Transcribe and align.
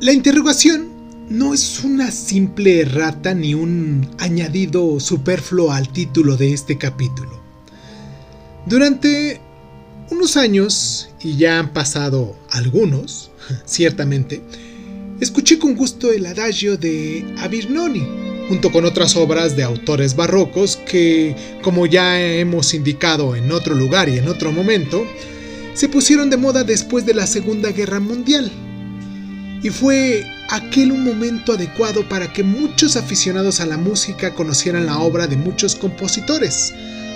La 0.00 0.12
interrogación 0.12 0.90
no 1.28 1.52
es 1.52 1.82
una 1.82 2.12
simple 2.12 2.82
errata 2.82 3.34
ni 3.34 3.54
un 3.54 4.08
añadido 4.18 5.00
superfluo 5.00 5.72
al 5.72 5.88
título 5.92 6.36
de 6.36 6.52
este 6.52 6.78
capítulo. 6.78 7.42
Durante 8.64 9.40
unos 10.12 10.36
años, 10.36 11.08
y 11.20 11.36
ya 11.36 11.58
han 11.58 11.72
pasado 11.72 12.36
algunos, 12.50 13.32
ciertamente, 13.64 14.40
escuché 15.20 15.58
con 15.58 15.74
gusto 15.74 16.12
el 16.12 16.26
adagio 16.26 16.76
de 16.76 17.34
Avirnoni, 17.38 18.06
junto 18.48 18.70
con 18.70 18.84
otras 18.84 19.16
obras 19.16 19.56
de 19.56 19.64
autores 19.64 20.14
barrocos 20.14 20.76
que, 20.76 21.34
como 21.60 21.86
ya 21.86 22.22
hemos 22.22 22.72
indicado 22.72 23.34
en 23.34 23.50
otro 23.50 23.74
lugar 23.74 24.08
y 24.08 24.18
en 24.18 24.28
otro 24.28 24.52
momento, 24.52 25.04
se 25.74 25.88
pusieron 25.88 26.30
de 26.30 26.36
moda 26.36 26.62
después 26.62 27.04
de 27.04 27.14
la 27.14 27.26
Segunda 27.26 27.72
Guerra 27.72 27.98
Mundial. 27.98 28.52
Y 29.62 29.70
fue 29.70 30.24
aquel 30.50 30.92
un 30.92 31.02
momento 31.04 31.52
adecuado 31.52 32.08
para 32.08 32.32
que 32.32 32.42
muchos 32.42 32.96
aficionados 32.96 33.60
a 33.60 33.66
la 33.66 33.76
música 33.76 34.32
conocieran 34.34 34.86
la 34.86 34.98
obra 34.98 35.26
de 35.26 35.36
muchos 35.36 35.74
compositores, 35.74 36.72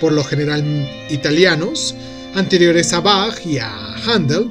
por 0.00 0.12
lo 0.12 0.24
general 0.24 0.64
italianos, 1.10 1.94
anteriores 2.34 2.92
a 2.92 3.00
Bach 3.00 3.46
y 3.46 3.58
a 3.58 3.70
Handel. 4.06 4.48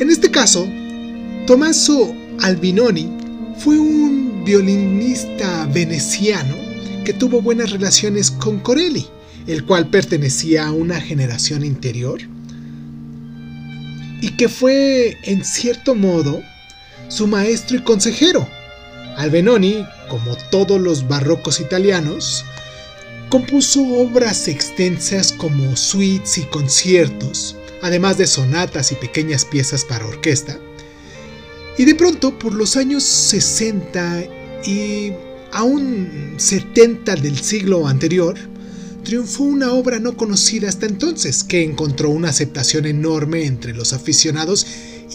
En 0.00 0.10
este 0.10 0.30
caso, 0.30 0.68
Tommaso 1.46 2.14
Albinoni 2.40 3.08
fue 3.58 3.78
un 3.78 4.42
violinista 4.44 5.66
veneciano 5.72 6.56
que 7.04 7.12
tuvo 7.12 7.40
buenas 7.40 7.70
relaciones 7.70 8.30
con 8.32 8.58
Corelli, 8.58 9.06
el 9.46 9.64
cual 9.64 9.88
pertenecía 9.88 10.66
a 10.66 10.72
una 10.72 11.00
generación 11.00 11.64
interior 11.64 12.20
y 14.20 14.30
que 14.30 14.48
fue, 14.48 15.16
en 15.22 15.44
cierto 15.44 15.94
modo, 15.94 16.42
su 17.08 17.26
maestro 17.26 17.76
y 17.76 17.82
consejero. 17.82 18.48
Albinoni, 19.16 19.84
como 20.08 20.36
todos 20.50 20.80
los 20.80 21.06
barrocos 21.08 21.60
italianos, 21.60 22.44
compuso 23.28 23.82
obras 23.82 24.48
extensas 24.48 25.32
como 25.32 25.76
suites 25.76 26.38
y 26.38 26.42
conciertos, 26.44 27.56
además 27.82 28.18
de 28.18 28.26
sonatas 28.26 28.92
y 28.92 28.94
pequeñas 28.96 29.44
piezas 29.44 29.84
para 29.84 30.06
orquesta. 30.06 30.58
Y 31.76 31.84
de 31.84 31.94
pronto, 31.94 32.38
por 32.38 32.54
los 32.54 32.76
años 32.76 33.04
60 33.04 34.24
y 34.64 35.12
aún 35.52 36.34
70 36.36 37.16
del 37.16 37.38
siglo 37.38 37.86
anterior, 37.86 38.36
triunfó 39.08 39.44
una 39.44 39.72
obra 39.72 40.00
no 40.00 40.18
conocida 40.18 40.68
hasta 40.68 40.84
entonces, 40.84 41.42
que 41.42 41.64
encontró 41.64 42.10
una 42.10 42.28
aceptación 42.28 42.84
enorme 42.84 43.46
entre 43.46 43.72
los 43.72 43.94
aficionados 43.94 44.66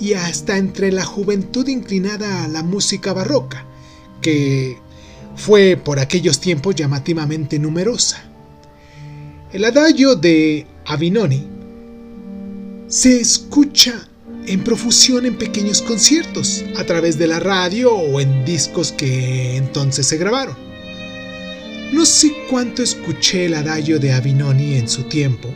y 0.01 0.13
hasta 0.13 0.57
entre 0.57 0.91
la 0.91 1.05
juventud 1.05 1.67
inclinada 1.67 2.43
a 2.43 2.47
la 2.47 2.63
música 2.63 3.13
barroca, 3.13 3.67
que 4.19 4.79
fue 5.35 5.77
por 5.77 5.99
aquellos 5.99 6.39
tiempos 6.39 6.73
llamativamente 6.73 7.59
numerosa. 7.59 8.23
El 9.51 9.63
adagio 9.63 10.15
de 10.15 10.65
Avinoni 10.87 11.47
se 12.87 13.21
escucha 13.21 14.09
en 14.47 14.63
profusión 14.63 15.27
en 15.27 15.37
pequeños 15.37 15.83
conciertos, 15.83 16.65
a 16.77 16.83
través 16.83 17.19
de 17.19 17.27
la 17.27 17.39
radio 17.39 17.93
o 17.93 18.19
en 18.19 18.43
discos 18.43 18.91
que 18.91 19.55
entonces 19.55 20.07
se 20.07 20.17
grabaron. 20.17 20.62
No 21.93 22.07
sé 22.07 22.33
cuánto 22.49 22.81
escuché 22.81 23.45
el 23.45 23.53
adagio 23.53 23.99
de 23.99 24.13
Avinoni 24.13 24.77
en 24.77 24.89
su 24.89 25.03
tiempo, 25.03 25.53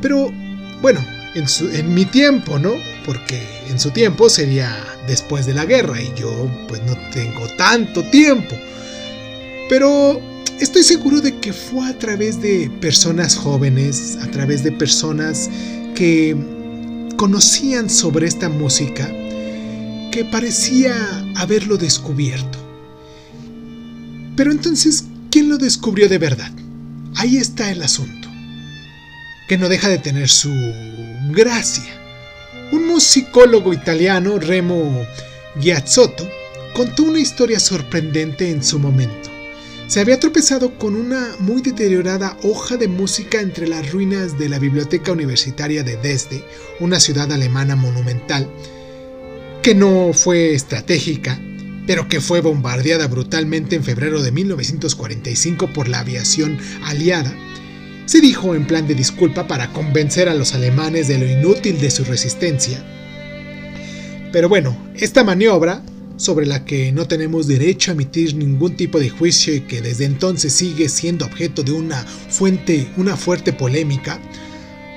pero 0.00 0.32
bueno, 0.80 1.04
en, 1.34 1.44
en 1.74 1.92
mi 1.92 2.04
tiempo, 2.04 2.56
¿no? 2.56 2.74
Porque 3.04 3.42
en 3.68 3.80
su 3.80 3.90
tiempo 3.90 4.30
sería 4.30 4.72
después 5.08 5.46
de 5.46 5.54
la 5.54 5.64
guerra 5.64 6.00
y 6.00 6.12
yo 6.14 6.48
pues 6.68 6.80
no 6.84 6.96
tengo 7.12 7.48
tanto 7.56 8.04
tiempo. 8.10 8.54
Pero 9.68 10.20
estoy 10.60 10.84
seguro 10.84 11.20
de 11.20 11.36
que 11.38 11.52
fue 11.52 11.84
a 11.84 11.98
través 11.98 12.40
de 12.40 12.70
personas 12.80 13.34
jóvenes, 13.34 14.18
a 14.22 14.30
través 14.30 14.62
de 14.62 14.70
personas 14.70 15.50
que 15.96 16.36
conocían 17.16 17.90
sobre 17.90 18.28
esta 18.28 18.48
música, 18.48 19.12
que 20.12 20.24
parecía 20.30 20.94
haberlo 21.34 21.76
descubierto. 21.76 22.58
Pero 24.36 24.52
entonces, 24.52 25.04
¿quién 25.40 25.48
lo 25.48 25.56
descubrió 25.56 26.06
de 26.06 26.18
verdad? 26.18 26.52
Ahí 27.16 27.38
está 27.38 27.70
el 27.70 27.82
asunto, 27.82 28.28
que 29.48 29.56
no 29.56 29.70
deja 29.70 29.88
de 29.88 29.96
tener 29.96 30.28
su 30.28 30.52
gracia. 31.30 31.98
Un 32.72 32.86
musicólogo 32.86 33.72
italiano, 33.72 34.38
Remo 34.38 35.02
Giazzotto, 35.58 36.28
contó 36.74 37.04
una 37.04 37.20
historia 37.20 37.58
sorprendente 37.58 38.50
en 38.50 38.62
su 38.62 38.78
momento 38.78 39.30
se 39.86 39.98
había 39.98 40.20
tropezado 40.20 40.78
con 40.78 40.94
una 40.94 41.34
muy 41.40 41.62
deteriorada 41.62 42.36
hoja 42.44 42.76
de 42.76 42.86
música 42.86 43.40
entre 43.40 43.66
las 43.66 43.90
ruinas 43.90 44.38
de 44.38 44.48
la 44.48 44.60
Biblioteca 44.60 45.10
Universitaria 45.10 45.82
de 45.82 45.96
Dresde, 45.96 46.44
una 46.78 47.00
ciudad 47.00 47.32
alemana 47.32 47.74
monumental, 47.74 48.48
que 49.62 49.74
no 49.74 50.12
fue 50.12 50.54
estratégica, 50.54 51.40
pero 51.90 52.06
que 52.06 52.20
fue 52.20 52.40
bombardeada 52.40 53.08
brutalmente 53.08 53.74
en 53.74 53.82
febrero 53.82 54.22
de 54.22 54.30
1945 54.30 55.72
por 55.72 55.88
la 55.88 55.98
aviación 55.98 56.56
aliada, 56.84 57.34
se 58.06 58.20
dijo 58.20 58.54
en 58.54 58.64
plan 58.64 58.86
de 58.86 58.94
disculpa 58.94 59.48
para 59.48 59.72
convencer 59.72 60.28
a 60.28 60.36
los 60.36 60.54
alemanes 60.54 61.08
de 61.08 61.18
lo 61.18 61.28
inútil 61.28 61.80
de 61.80 61.90
su 61.90 62.04
resistencia. 62.04 62.80
Pero 64.30 64.48
bueno, 64.48 64.78
esta 64.94 65.24
maniobra 65.24 65.82
sobre 66.16 66.46
la 66.46 66.64
que 66.64 66.92
no 66.92 67.08
tenemos 67.08 67.48
derecho 67.48 67.90
a 67.90 67.94
emitir 67.94 68.36
ningún 68.36 68.76
tipo 68.76 69.00
de 69.00 69.10
juicio 69.10 69.52
y 69.52 69.62
que 69.62 69.82
desde 69.82 70.04
entonces 70.04 70.52
sigue 70.52 70.88
siendo 70.88 71.24
objeto 71.24 71.64
de 71.64 71.72
una 71.72 72.04
fuente, 72.04 72.86
una 72.98 73.16
fuerte 73.16 73.52
polémica, 73.52 74.20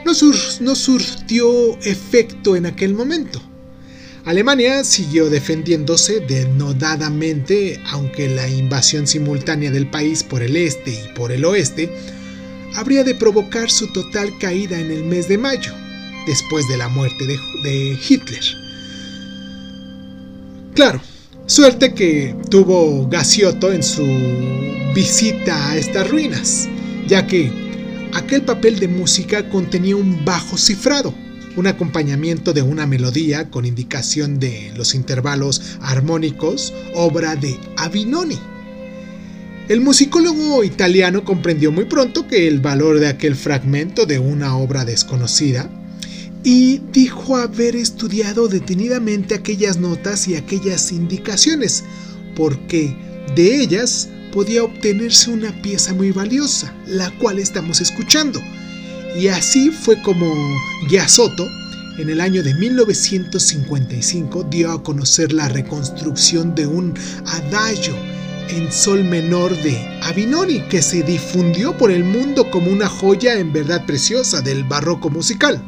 no, 0.05 0.11
no 0.59 0.75
surtió 0.75 1.75
efecto 1.79 2.55
en 2.55 2.67
aquel 2.67 2.93
momento. 2.93 3.41
Alemania 4.25 4.85
siguió 4.85 5.29
defendiéndose 5.29 6.21
denodadamente, 6.21 7.81
aunque 7.87 8.29
la 8.29 8.47
invasión 8.47 9.05
simultánea 9.05 9.69
del 9.69 9.89
país 9.89 10.23
por 10.23 10.41
el 10.41 10.55
este 10.55 10.91
y 10.91 11.13
por 11.13 11.33
el 11.33 11.43
oeste 11.43 11.93
habría 12.75 13.03
de 13.03 13.15
provocar 13.15 13.69
su 13.69 13.91
total 13.91 14.37
caída 14.39 14.79
en 14.79 14.91
el 14.91 15.03
mes 15.03 15.27
de 15.27 15.37
mayo, 15.37 15.73
después 16.25 16.67
de 16.69 16.77
la 16.77 16.87
muerte 16.87 17.25
de, 17.25 17.97
Hitler. 18.07 18.43
Claro, 20.73 21.01
Suerte 21.45 21.93
que 21.93 22.33
tuvo 22.49 23.05
Gaciotto 23.09 23.73
en 23.73 23.83
su 23.83 24.05
visita 24.95 25.71
a 25.71 25.77
estas 25.77 26.09
ruinas, 26.09 26.69
ya 27.05 27.27
que 27.27 27.51
aquel 28.13 28.43
papel 28.43 28.79
de 28.79 28.87
música 28.87 29.49
contenía 29.49 29.97
un 29.97 30.23
bajo 30.23 30.57
cifrado, 30.57 31.13
un 31.55 31.67
acompañamiento 31.67 32.53
de 32.53 32.61
una 32.61 32.87
melodía 32.87 33.49
con 33.49 33.65
indicación 33.65 34.39
de 34.39 34.71
los 34.75 34.95
intervalos 34.95 35.61
armónicos, 35.81 36.73
obra 36.95 37.35
de 37.35 37.59
Avinoni. 37.77 38.39
El 39.69 39.79
musicólogo 39.79 40.63
italiano 40.63 41.23
comprendió 41.23 41.71
muy 41.71 41.85
pronto 41.85 42.27
que 42.27 42.47
el 42.47 42.59
valor 42.59 42.99
de 42.99 43.07
aquel 43.07 43.35
fragmento 43.35 44.05
de 44.05 44.19
una 44.19 44.57
obra 44.57 44.83
desconocida 44.83 45.69
y 46.43 46.81
dijo 46.91 47.37
haber 47.37 47.75
estudiado 47.77 48.49
detenidamente 48.49 49.33
aquellas 49.33 49.77
notas 49.77 50.27
y 50.27 50.35
aquellas 50.35 50.91
indicaciones, 50.91 51.85
porque 52.35 52.93
de 53.35 53.61
ellas 53.61 54.09
podía 54.33 54.63
obtenerse 54.63 55.31
una 55.31 55.51
pieza 55.61 55.93
muy 55.93 56.11
valiosa, 56.11 56.73
la 56.85 57.11
cual 57.19 57.39
estamos 57.39 57.79
escuchando. 57.79 58.41
Y 59.15 59.27
así 59.27 59.69
fue 59.69 60.01
como 60.01 60.33
Giasotto, 60.87 61.47
en 61.99 62.09
el 62.09 62.19
año 62.19 62.41
de 62.41 62.55
1955, 62.55 64.45
dio 64.45 64.71
a 64.71 64.81
conocer 64.81 65.31
la 65.31 65.47
reconstrucción 65.49 66.55
de 66.55 66.65
un 66.65 66.95
adagio 67.27 67.93
en 68.49 68.71
sol 68.71 69.03
menor 69.03 69.55
de 69.61 69.77
Avinori, 70.01 70.61
que 70.69 70.81
se 70.81 71.03
difundió 71.03 71.77
por 71.77 71.91
el 71.91 72.03
mundo 72.03 72.49
como 72.49 72.71
una 72.71 72.87
joya 72.87 73.37
en 73.37 73.53
verdad 73.53 73.85
preciosa 73.85 74.41
del 74.41 74.63
barroco 74.63 75.11
musical. 75.11 75.61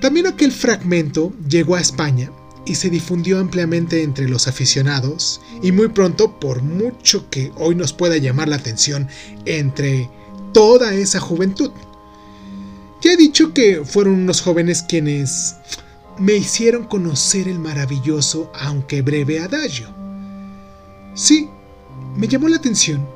También 0.00 0.26
aquel 0.26 0.52
fragmento 0.52 1.32
llegó 1.48 1.76
a 1.76 1.80
España 1.80 2.30
y 2.66 2.74
se 2.74 2.90
difundió 2.90 3.38
ampliamente 3.38 4.02
entre 4.02 4.28
los 4.28 4.48
aficionados 4.48 5.40
y 5.62 5.72
muy 5.72 5.88
pronto, 5.88 6.38
por 6.38 6.62
mucho 6.62 7.30
que 7.30 7.50
hoy 7.56 7.74
nos 7.74 7.92
pueda 7.92 8.18
llamar 8.18 8.48
la 8.48 8.56
atención, 8.56 9.08
entre 9.46 10.10
toda 10.52 10.94
esa 10.94 11.20
juventud. 11.20 11.70
Ya 13.00 13.12
he 13.12 13.16
dicho 13.16 13.52
que 13.52 13.84
fueron 13.84 14.14
unos 14.14 14.40
jóvenes 14.40 14.82
quienes 14.82 15.56
me 16.18 16.34
hicieron 16.34 16.84
conocer 16.84 17.48
el 17.48 17.58
maravilloso, 17.58 18.50
aunque 18.54 19.02
breve 19.02 19.40
adagio. 19.40 19.88
Sí, 21.14 21.48
me 22.16 22.28
llamó 22.28 22.48
la 22.48 22.56
atención 22.56 23.06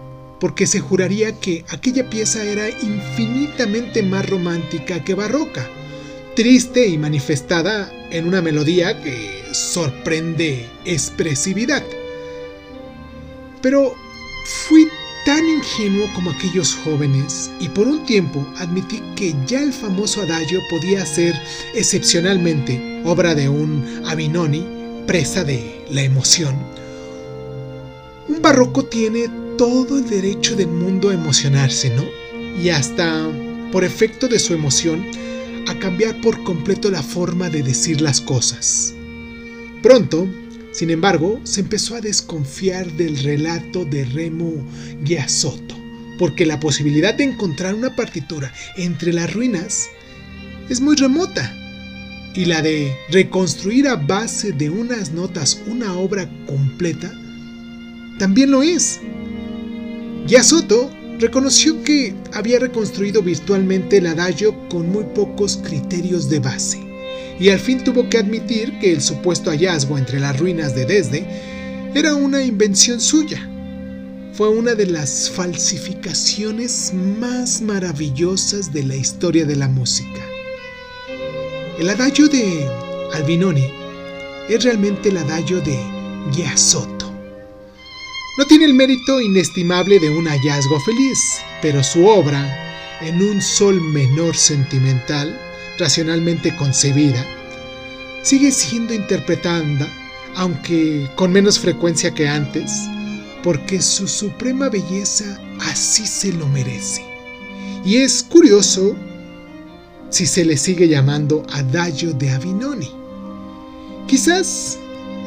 porque 0.40 0.66
se 0.66 0.80
juraría 0.80 1.38
que 1.40 1.64
aquella 1.68 2.10
pieza 2.10 2.42
era 2.42 2.68
infinitamente 2.68 4.02
más 4.02 4.28
romántica 4.28 5.02
que 5.02 5.14
barroca 5.14 5.66
triste 6.36 6.86
y 6.86 6.98
manifestada 6.98 7.90
en 8.10 8.28
una 8.28 8.42
melodía 8.42 9.02
que 9.02 9.42
sorprende 9.52 10.68
expresividad. 10.84 11.82
Pero 13.62 13.94
fui 14.68 14.86
tan 15.26 15.44
ingenuo 15.48 16.08
como 16.14 16.30
aquellos 16.30 16.72
jóvenes 16.84 17.50
y 17.58 17.68
por 17.68 17.88
un 17.88 18.06
tiempo 18.06 18.46
admití 18.58 19.02
que 19.16 19.34
ya 19.44 19.60
el 19.60 19.72
famoso 19.72 20.22
adagio 20.22 20.60
podía 20.70 21.04
ser 21.04 21.34
excepcionalmente 21.74 23.02
obra 23.04 23.34
de 23.34 23.48
un 23.48 24.02
Avinoni, 24.06 24.64
presa 25.04 25.42
de 25.42 25.84
la 25.90 26.02
emoción. 26.02 26.54
Un 28.28 28.40
barroco 28.40 28.84
tiene 28.84 29.28
todo 29.58 29.98
el 29.98 30.08
derecho 30.08 30.54
del 30.54 30.68
mundo 30.68 31.10
a 31.10 31.14
emocionarse, 31.14 31.90
¿no? 31.90 32.04
Y 32.62 32.68
hasta, 32.68 33.28
por 33.72 33.82
efecto 33.82 34.28
de 34.28 34.38
su 34.38 34.54
emoción, 34.54 35.04
a 35.66 35.76
cambiar 35.80 36.20
por 36.20 36.44
completo 36.44 36.88
la 36.88 37.02
forma 37.02 37.50
de 37.50 37.64
decir 37.64 38.00
las 38.00 38.20
cosas. 38.20 38.94
Pronto, 39.82 40.28
sin 40.76 40.90
embargo, 40.90 41.40
se 41.44 41.62
empezó 41.62 41.96
a 41.96 42.02
desconfiar 42.02 42.92
del 42.92 43.16
relato 43.22 43.86
de 43.86 44.04
Remo 44.04 44.52
Giasotto, 45.06 45.74
porque 46.18 46.44
la 46.44 46.60
posibilidad 46.60 47.14
de 47.14 47.24
encontrar 47.24 47.74
una 47.74 47.96
partitura 47.96 48.52
entre 48.76 49.14
las 49.14 49.32
ruinas 49.32 49.88
es 50.68 50.82
muy 50.82 50.94
remota, 50.96 51.50
y 52.34 52.44
la 52.44 52.60
de 52.60 52.94
reconstruir 53.08 53.88
a 53.88 53.96
base 53.96 54.52
de 54.52 54.68
unas 54.68 55.12
notas 55.12 55.62
una 55.66 55.94
obra 55.94 56.28
completa 56.46 57.10
también 58.18 58.50
lo 58.50 58.62
es. 58.62 59.00
Giasotto 60.26 60.90
reconoció 61.18 61.82
que 61.84 62.14
había 62.34 62.58
reconstruido 62.58 63.22
virtualmente 63.22 63.96
el 63.96 64.08
adagio 64.08 64.68
con 64.68 64.90
muy 64.92 65.04
pocos 65.14 65.56
criterios 65.56 66.28
de 66.28 66.40
base 66.40 66.85
y 67.38 67.50
al 67.50 67.58
fin 67.58 67.84
tuvo 67.84 68.08
que 68.08 68.18
admitir 68.18 68.78
que 68.78 68.92
el 68.92 69.02
supuesto 69.02 69.50
hallazgo 69.50 69.98
entre 69.98 70.20
las 70.20 70.38
ruinas 70.38 70.74
de 70.74 70.86
Desde 70.86 71.26
era 71.94 72.14
una 72.14 72.42
invención 72.42 73.00
suya. 73.00 73.48
Fue 74.32 74.48
una 74.48 74.74
de 74.74 74.86
las 74.86 75.30
falsificaciones 75.30 76.92
más 76.92 77.62
maravillosas 77.62 78.72
de 78.72 78.82
la 78.82 78.96
historia 78.96 79.46
de 79.46 79.56
la 79.56 79.68
música. 79.68 80.20
El 81.78 81.88
adagio 81.88 82.28
de 82.28 82.66
Albinoni 83.14 83.66
es 84.48 84.64
realmente 84.64 85.08
el 85.08 85.18
adagio 85.18 85.60
de 85.60 85.78
Giasotto. 86.32 87.12
No 88.38 88.44
tiene 88.46 88.66
el 88.66 88.74
mérito 88.74 89.20
inestimable 89.20 89.98
de 89.98 90.10
un 90.10 90.26
hallazgo 90.26 90.78
feliz, 90.80 91.18
pero 91.62 91.82
su 91.82 92.06
obra, 92.06 92.98
en 93.00 93.22
un 93.22 93.40
sol 93.40 93.80
menor 93.80 94.36
sentimental, 94.36 95.38
racionalmente 95.78 96.54
concebida, 96.56 97.24
sigue 98.22 98.50
siendo 98.50 98.94
interpretada, 98.94 99.88
aunque 100.34 101.08
con 101.14 101.32
menos 101.32 101.58
frecuencia 101.58 102.12
que 102.12 102.28
antes, 102.28 102.70
porque 103.42 103.80
su 103.80 104.08
suprema 104.08 104.68
belleza 104.68 105.40
así 105.60 106.06
se 106.06 106.32
lo 106.32 106.46
merece. 106.48 107.04
Y 107.84 107.98
es 107.98 108.22
curioso 108.22 108.96
si 110.10 110.26
se 110.26 110.44
le 110.44 110.56
sigue 110.56 110.88
llamando 110.88 111.44
Adagio 111.52 112.12
de 112.12 112.30
Avinoni. 112.30 112.90
Quizás 114.08 114.78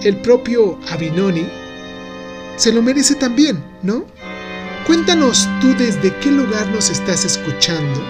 el 0.03 0.17
propio 0.17 0.77
Avinoni 0.89 1.45
se 2.57 2.73
lo 2.73 2.81
merece 2.81 3.15
también, 3.15 3.63
¿no? 3.81 4.05
Cuéntanos 4.85 5.47
tú 5.61 5.73
desde 5.77 6.13
qué 6.19 6.31
lugar 6.31 6.67
nos 6.69 6.89
estás 6.89 7.23
escuchando 7.23 8.01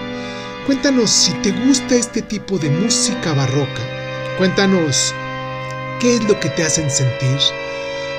Cuéntanos 0.70 1.10
si 1.10 1.32
te 1.42 1.50
gusta 1.50 1.96
este 1.96 2.22
tipo 2.22 2.56
de 2.56 2.70
música 2.70 3.34
barroca. 3.34 3.82
Cuéntanos 4.38 5.12
qué 5.98 6.14
es 6.14 6.22
lo 6.28 6.38
que 6.38 6.48
te 6.50 6.62
hacen 6.62 6.88
sentir. 6.88 7.40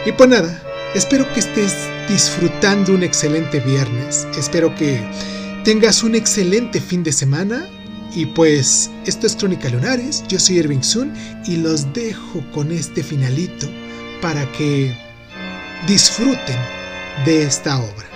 Y 0.06 0.12
pues 0.12 0.30
nada, 0.30 0.62
espero 0.94 1.32
que 1.32 1.40
estés 1.40 1.74
disfrutando 2.10 2.94
un 2.94 3.04
excelente 3.04 3.62
viernes. 3.62 4.28
Espero 4.38 4.76
que 4.76 5.02
tengas 5.64 6.04
un 6.04 6.14
excelente 6.14 6.82
fin 6.82 7.04
de 7.04 7.14
semana. 7.14 7.70
Y 8.14 8.26
pues 8.26 8.92
esto 9.06 9.28
es 9.28 9.38
Crónica 9.38 9.70
Lunares, 9.70 10.22
yo 10.28 10.38
soy 10.38 10.58
Irving 10.58 10.82
Sun 10.82 11.14
y 11.46 11.56
los 11.56 11.94
dejo 11.94 12.44
con 12.52 12.74
este 12.74 13.02
finalito 13.02 13.70
para 14.22 14.46
que 14.52 14.94
disfruten 15.88 16.60
de 17.24 17.44
esta 17.44 17.80
obra. 17.80 18.11